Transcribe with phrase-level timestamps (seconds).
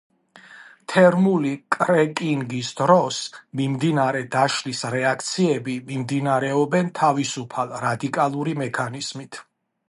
[0.91, 3.19] თერმული კრეკინგის დროს
[3.59, 9.41] მიმდინარე დაშლის რეაქციები მიმდინარეობენ თავისუფალ რადიკალური მექანიზმით.